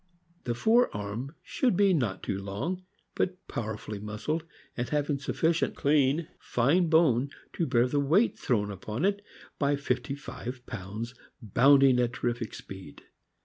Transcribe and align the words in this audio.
The 0.45 0.55
fore 0.55 0.89
arm 0.97 1.35
should 1.43 1.77
be 1.77 1.93
not 1.93 2.23
too 2.23 2.39
long, 2.39 2.81
but 3.13 3.37
powerfully 3.47 3.99
muscled, 3.99 4.43
and 4.75 4.89
having 4.89 5.19
sufficient 5.19 5.75
clean, 5.75 6.27
fine 6.39 6.89
bone 6.89 7.29
to 7.53 7.67
bear 7.67 7.85
the 7.87 7.99
weight 7.99 8.35
thrown 8.39 8.71
upon 8.71 9.05
it 9.05 9.23
by 9.59 9.75
fifty 9.75 10.15
five 10.15 10.65
pounds 10.65 11.13
bounding 11.39 11.99
at 11.99 12.13
terrific 12.13 12.55
speed. 12.55 13.03